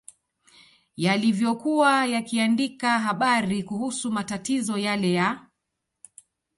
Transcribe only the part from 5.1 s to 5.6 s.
ya